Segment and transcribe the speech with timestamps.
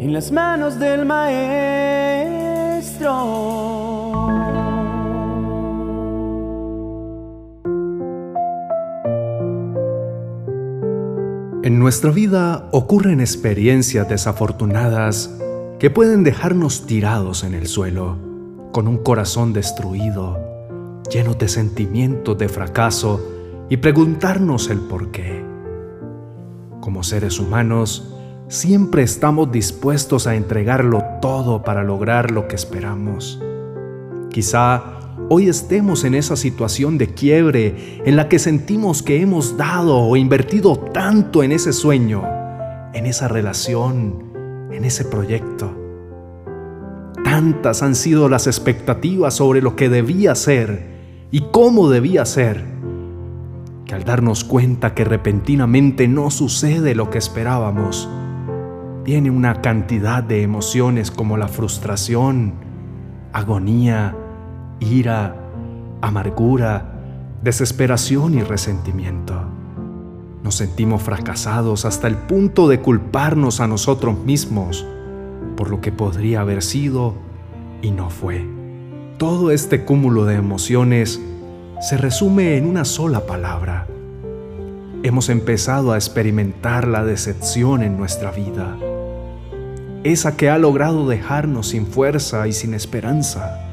[0.00, 1.50] en las manos del Maestro.
[11.62, 15.36] En nuestra vida ocurren experiencias desafortunadas
[15.78, 18.16] que pueden dejarnos tirados en el suelo,
[18.72, 20.38] con un corazón destruido,
[21.10, 23.20] lleno de sentimientos de fracaso
[23.68, 25.44] y preguntarnos el por qué.
[26.80, 28.16] Como seres humanos,
[28.50, 33.40] siempre estamos dispuestos a entregarlo todo para lograr lo que esperamos.
[34.28, 34.82] Quizá
[35.28, 40.16] hoy estemos en esa situación de quiebre en la que sentimos que hemos dado o
[40.16, 42.24] invertido tanto en ese sueño,
[42.92, 44.32] en esa relación,
[44.72, 45.72] en ese proyecto.
[47.22, 50.90] Tantas han sido las expectativas sobre lo que debía ser
[51.30, 52.64] y cómo debía ser,
[53.86, 58.08] que al darnos cuenta que repentinamente no sucede lo que esperábamos,
[59.10, 62.54] viene una cantidad de emociones como la frustración,
[63.32, 64.14] agonía,
[64.78, 65.34] ira,
[66.00, 66.92] amargura,
[67.42, 69.34] desesperación y resentimiento.
[70.44, 74.86] Nos sentimos fracasados hasta el punto de culparnos a nosotros mismos
[75.56, 77.14] por lo que podría haber sido
[77.82, 78.46] y no fue.
[79.18, 81.20] Todo este cúmulo de emociones
[81.80, 83.88] se resume en una sola palabra.
[85.02, 88.78] Hemos empezado a experimentar la decepción en nuestra vida,
[90.04, 93.66] esa que ha logrado dejarnos sin fuerza y sin esperanza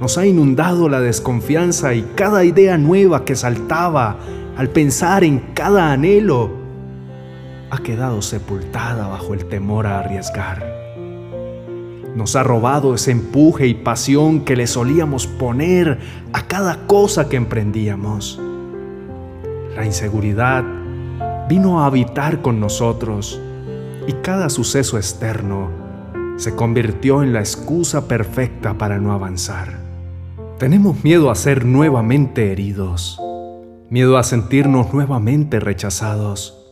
[0.00, 4.18] nos ha inundado la desconfianza y cada idea nueva que saltaba
[4.56, 6.50] al pensar en cada anhelo
[7.70, 10.64] ha quedado sepultada bajo el temor a arriesgar.
[12.14, 15.98] Nos ha robado ese empuje y pasión que le solíamos poner
[16.32, 18.40] a cada cosa que emprendíamos.
[19.74, 20.64] La inseguridad
[21.48, 23.40] vino a habitar con nosotros
[24.06, 25.70] y cada suceso externo
[26.36, 29.78] se convirtió en la excusa perfecta para no avanzar.
[30.58, 33.20] Tenemos miedo a ser nuevamente heridos,
[33.90, 36.66] miedo a sentirnos nuevamente rechazados,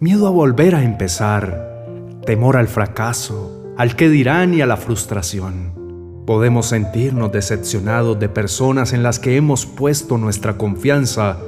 [0.00, 1.86] miedo a volver a empezar,
[2.24, 6.24] temor al fracaso, al que dirán y a la frustración.
[6.26, 11.38] Podemos sentirnos decepcionados de personas en las que hemos puesto nuestra confianza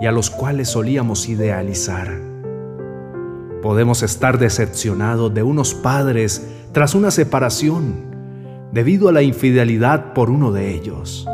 [0.00, 2.37] y a los cuales solíamos idealizar.
[3.62, 8.08] Podemos estar decepcionados de unos padres tras una separación
[8.72, 11.26] debido a la infidelidad por uno de ellos.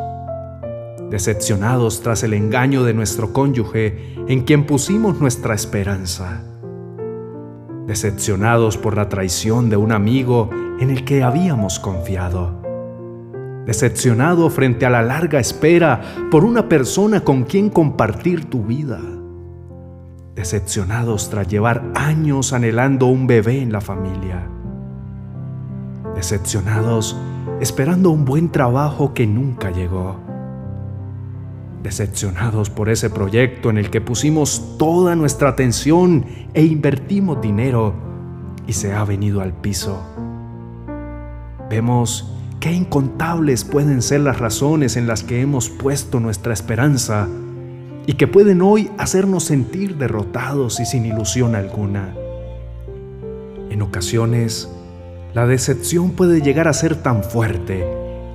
[1.11, 6.43] Decepcionados tras el engaño de nuestro cónyuge en quien pusimos nuestra esperanza.
[7.87, 10.49] Decepcionados por la traición de un amigo
[10.81, 12.63] en el que habíamos confiado.
[13.67, 19.01] Decepcionado frente a la larga espera por una persona con quien compartir tu vida.
[20.35, 24.49] Decepcionados tras llevar años anhelando un bebé en la familia
[26.15, 27.17] decepcionados
[27.61, 30.17] esperando un buen trabajo que nunca llegó.
[31.83, 36.25] Decepcionados por ese proyecto en el que pusimos toda nuestra atención
[36.55, 37.95] e invertimos dinero
[38.67, 40.03] y se ha venido al piso.
[41.69, 47.29] Vemos qué incontables pueden ser las razones en las que hemos puesto nuestra esperanza
[48.07, 52.15] y que pueden hoy hacernos sentir derrotados y sin ilusión alguna.
[53.71, 54.71] En ocasiones,
[55.33, 57.85] la decepción puede llegar a ser tan fuerte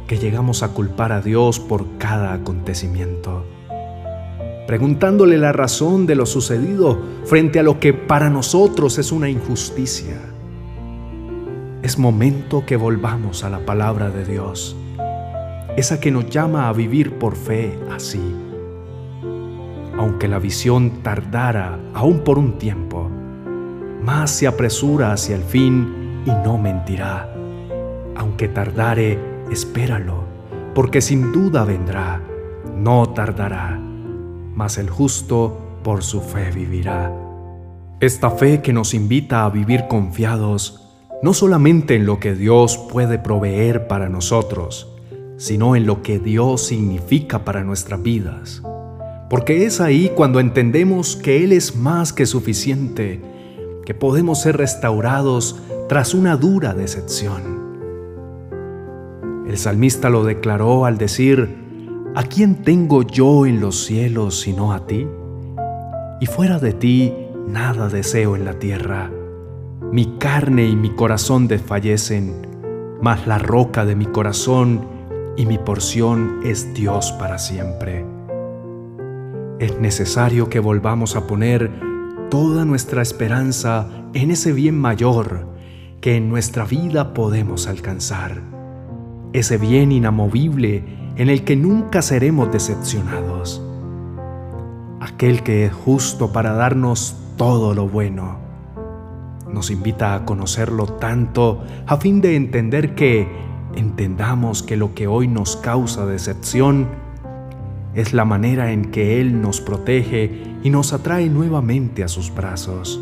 [0.07, 3.45] que llegamos a culpar a Dios por cada acontecimiento,
[4.65, 10.17] preguntándole la razón de lo sucedido frente a lo que para nosotros es una injusticia.
[11.83, 14.75] Es momento que volvamos a la palabra de Dios,
[15.77, 18.48] esa que nos llama a vivir por fe así.
[19.99, 23.09] Aunque la visión tardara aún por un tiempo,
[24.01, 27.29] más se apresura hacia el fin y no mentirá.
[28.15, 29.19] Aunque tardare,
[29.51, 30.23] espéralo,
[30.73, 32.21] porque sin duda vendrá,
[32.77, 33.77] no tardará,
[34.55, 37.11] mas el justo por su fe vivirá.
[37.99, 43.19] Esta fe que nos invita a vivir confiados, no solamente en lo que Dios puede
[43.19, 44.95] proveer para nosotros,
[45.35, 48.63] sino en lo que Dios significa para nuestras vidas.
[49.29, 53.21] Porque es ahí cuando entendemos que Él es más que suficiente,
[53.85, 57.59] que podemos ser restaurados tras una dura decepción.
[59.47, 61.69] El salmista lo declaró al decir,
[62.15, 65.07] ¿A quién tengo yo en los cielos sino a ti?
[66.19, 67.13] Y fuera de ti
[67.47, 69.11] nada deseo en la tierra.
[69.91, 72.47] Mi carne y mi corazón desfallecen,
[73.01, 74.81] mas la roca de mi corazón
[75.37, 78.18] y mi porción es Dios para siempre.
[79.59, 81.69] Es necesario que volvamos a poner
[82.29, 85.47] toda nuestra esperanza en ese bien mayor
[85.99, 88.41] que en nuestra vida podemos alcanzar,
[89.33, 90.85] ese bien inamovible
[91.17, 93.61] en el que nunca seremos decepcionados,
[95.01, 98.39] aquel que es justo para darnos todo lo bueno.
[99.51, 103.27] Nos invita a conocerlo tanto a fin de entender que
[103.75, 107.08] entendamos que lo que hoy nos causa decepción
[107.99, 112.99] es la manera en que Él nos protege y nos atrae nuevamente a sus brazos.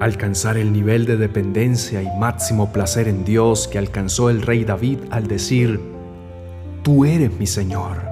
[0.00, 4.98] Alcanzar el nivel de dependencia y máximo placer en Dios que alcanzó el rey David
[5.10, 5.80] al decir,
[6.82, 8.02] Tú eres mi Señor,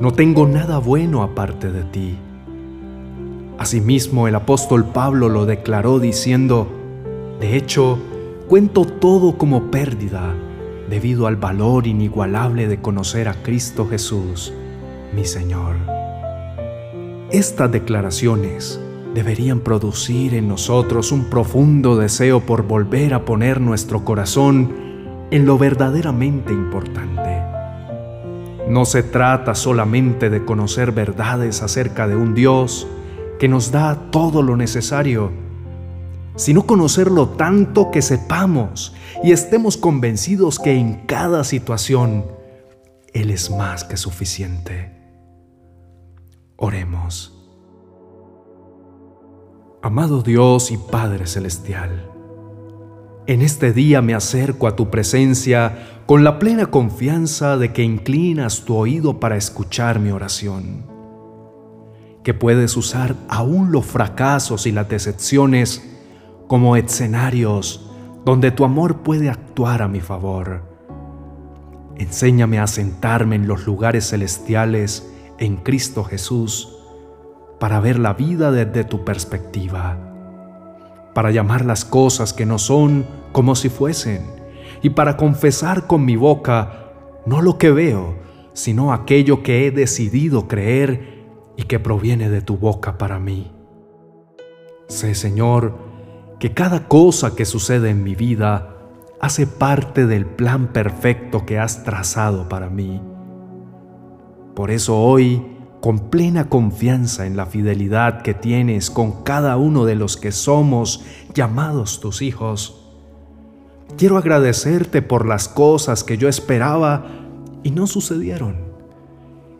[0.00, 2.16] no tengo nada bueno aparte de ti.
[3.58, 6.68] Asimismo el apóstol Pablo lo declaró diciendo,
[7.40, 7.98] De hecho,
[8.48, 10.34] cuento todo como pérdida
[10.88, 14.54] debido al valor inigualable de conocer a Cristo Jesús,
[15.12, 15.76] mi Señor.
[17.30, 18.80] Estas declaraciones
[19.14, 24.72] deberían producir en nosotros un profundo deseo por volver a poner nuestro corazón
[25.30, 27.42] en lo verdaderamente importante.
[28.68, 32.86] No se trata solamente de conocer verdades acerca de un Dios
[33.38, 35.32] que nos da todo lo necesario,
[36.36, 42.26] sino conocerlo tanto que sepamos y estemos convencidos que en cada situación
[43.12, 44.97] Él es más que suficiente.
[46.60, 47.32] Oremos.
[49.80, 52.10] Amado Dios y Padre Celestial,
[53.28, 58.64] en este día me acerco a tu presencia con la plena confianza de que inclinas
[58.64, 60.84] tu oído para escuchar mi oración,
[62.24, 65.88] que puedes usar aún los fracasos y las decepciones
[66.48, 67.88] como escenarios
[68.24, 70.64] donde tu amor puede actuar a mi favor.
[71.98, 75.08] Enséñame a sentarme en los lugares celestiales
[75.38, 76.74] en Cristo Jesús
[77.58, 79.98] para ver la vida desde tu perspectiva,
[81.14, 84.22] para llamar las cosas que no son como si fuesen
[84.82, 86.92] y para confesar con mi boca
[87.26, 88.16] no lo que veo,
[88.52, 91.26] sino aquello que he decidido creer
[91.56, 93.52] y que proviene de tu boca para mí.
[94.86, 95.76] Sé, Señor,
[96.38, 98.76] que cada cosa que sucede en mi vida
[99.20, 103.02] hace parte del plan perfecto que has trazado para mí.
[104.58, 105.40] Por eso hoy,
[105.80, 111.04] con plena confianza en la fidelidad que tienes con cada uno de los que somos
[111.32, 112.84] llamados tus hijos.
[113.96, 117.06] Quiero agradecerte por las cosas que yo esperaba
[117.62, 118.56] y no sucedieron.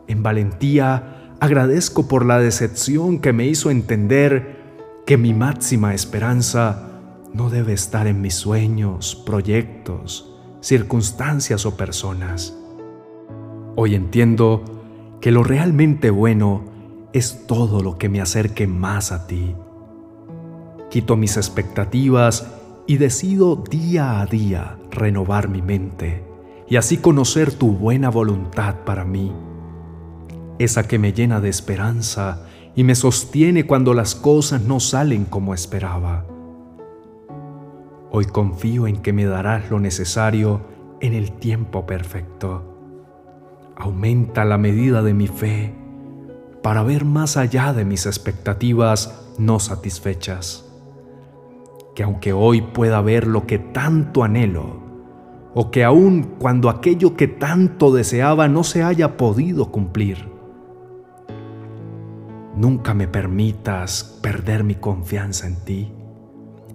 [0.08, 4.56] En valentía agradezco por la decepción que me hizo entender
[5.06, 6.88] que mi máxima esperanza
[7.32, 12.58] no debe estar en mis sueños, proyectos, circunstancias o personas.
[13.76, 14.74] Hoy entiendo
[15.20, 16.64] que lo realmente bueno
[17.12, 19.54] es todo lo que me acerque más a ti.
[20.90, 22.54] Quito mis expectativas
[22.86, 26.24] y decido día a día renovar mi mente
[26.68, 29.32] y así conocer tu buena voluntad para mí,
[30.58, 35.52] esa que me llena de esperanza y me sostiene cuando las cosas no salen como
[35.52, 36.26] esperaba.
[38.10, 40.60] Hoy confío en que me darás lo necesario
[41.00, 42.77] en el tiempo perfecto
[43.78, 45.72] aumenta la medida de mi fe
[46.62, 50.68] para ver más allá de mis expectativas no satisfechas.
[51.94, 54.88] Que aunque hoy pueda ver lo que tanto anhelo,
[55.54, 60.28] o que aun cuando aquello que tanto deseaba no se haya podido cumplir,
[62.56, 65.92] nunca me permitas perder mi confianza en ti,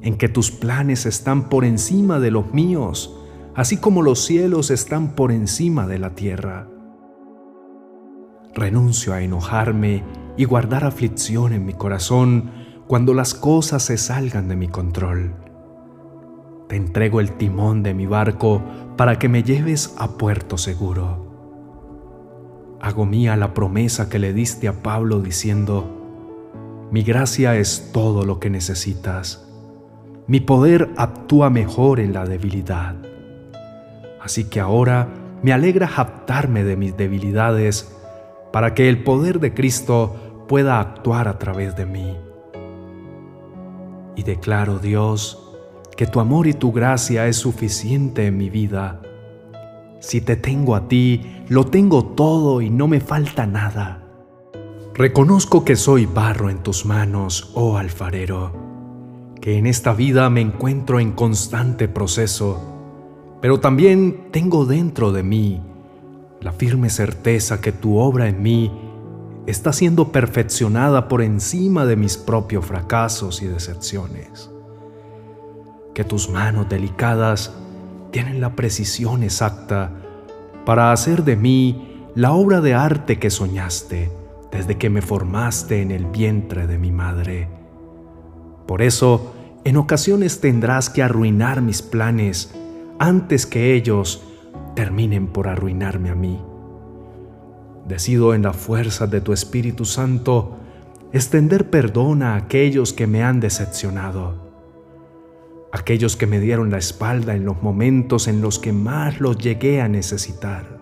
[0.01, 3.17] en que tus planes están por encima de los míos,
[3.55, 6.72] así como los cielos están por encima de la tierra
[8.55, 10.03] Renuncio a enojarme
[10.37, 12.51] y guardar aflicción en mi corazón
[12.87, 15.33] cuando las cosas se salgan de mi control.
[16.67, 18.61] Te entrego el timón de mi barco
[18.95, 21.31] para que me lleves a puerto seguro.
[22.79, 25.89] Hago mía la promesa que le diste a Pablo diciendo,
[26.91, 29.49] mi gracia es todo lo que necesitas.
[30.27, 32.95] Mi poder actúa mejor en la debilidad.
[34.21, 35.07] Así que ahora
[35.41, 37.93] me alegra jactarme de mis debilidades
[38.53, 42.15] para que el poder de Cristo pueda actuar a través de mí.
[44.15, 45.39] Y declaro, Dios,
[45.97, 49.01] que tu amor y tu gracia es suficiente en mi vida.
[49.99, 54.03] Si te tengo a ti, lo tengo todo y no me falta nada.
[54.93, 58.51] Reconozco que soy barro en tus manos, oh alfarero,
[59.41, 62.61] que en esta vida me encuentro en constante proceso,
[63.41, 65.72] pero también tengo dentro de mí
[66.43, 68.71] la firme certeza que tu obra en mí
[69.47, 74.49] está siendo perfeccionada por encima de mis propios fracasos y decepciones.
[75.93, 77.53] que tus manos delicadas
[78.09, 79.91] tienen la precisión exacta
[80.65, 84.11] para hacer de mí la obra de arte que soñaste
[84.51, 87.47] desde que me formaste en el vientre de mi madre.
[88.65, 89.35] Por eso,
[89.65, 92.55] en ocasiones tendrás que arruinar mis planes
[92.97, 94.23] antes que ellos
[94.75, 96.41] terminen por arruinarme a mí.
[97.87, 100.57] Decido en la fuerza de tu Espíritu Santo
[101.11, 104.35] extender perdón a aquellos que me han decepcionado,
[105.71, 109.81] aquellos que me dieron la espalda en los momentos en los que más los llegué
[109.81, 110.81] a necesitar.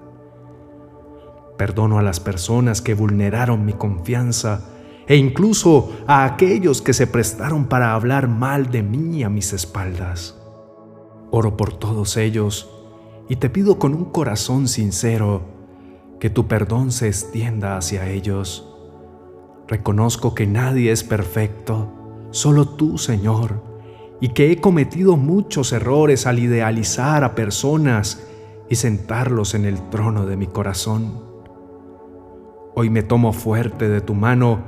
[1.58, 4.62] Perdono a las personas que vulneraron mi confianza
[5.08, 10.38] e incluso a aquellos que se prestaron para hablar mal de mí a mis espaldas.
[11.30, 12.81] Oro por todos ellos
[13.32, 15.44] y te pido con un corazón sincero
[16.20, 18.68] que tu perdón se extienda hacia ellos.
[19.70, 23.64] Reconozco que nadie es perfecto, solo tú, Señor,
[24.20, 28.22] y que he cometido muchos errores al idealizar a personas
[28.70, 31.24] y sentarlos en el trono de mi corazón.
[32.76, 34.60] Hoy me tomo fuerte de tu mano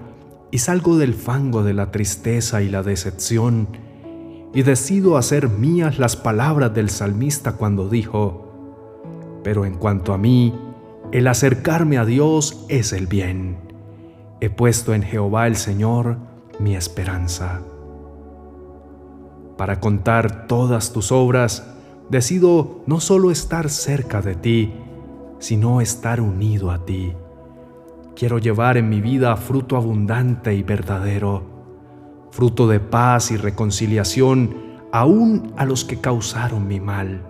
[0.51, 3.67] y salgo del fango de la tristeza y la decepción
[4.53, 8.42] y decido hacer mías las palabras del salmista cuando dijo,
[9.43, 10.53] pero en cuanto a mí,
[11.11, 13.57] el acercarme a Dios es el bien.
[14.39, 16.17] He puesto en Jehová el Señor
[16.59, 17.61] mi esperanza.
[19.57, 21.75] Para contar todas tus obras,
[22.09, 24.73] decido no solo estar cerca de ti,
[25.39, 27.13] sino estar unido a ti.
[28.15, 31.53] Quiero llevar en mi vida fruto abundante y verdadero
[32.33, 34.55] fruto de paz y reconciliación
[34.91, 37.21] aún a los que causaron mi mal.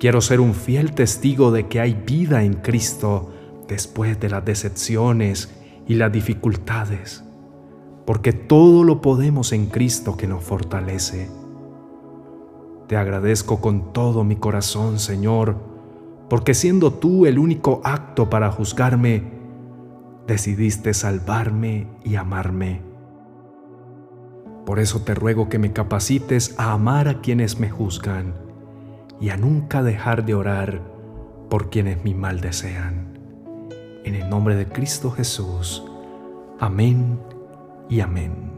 [0.00, 3.34] Quiero ser un fiel testigo de que hay vida en Cristo
[3.68, 5.54] después de las decepciones
[5.86, 7.22] y las dificultades,
[8.06, 11.28] porque todo lo podemos en Cristo que nos fortalece.
[12.88, 15.56] Te agradezco con todo mi corazón, Señor,
[16.30, 19.24] porque siendo tú el único acto para juzgarme,
[20.26, 22.80] decidiste salvarme y amarme.
[24.64, 28.48] Por eso te ruego que me capacites a amar a quienes me juzgan
[29.20, 30.80] y a nunca dejar de orar
[31.48, 33.18] por quienes mi mal desean.
[34.04, 35.84] En el nombre de Cristo Jesús.
[36.58, 37.20] Amén
[37.88, 38.49] y amén.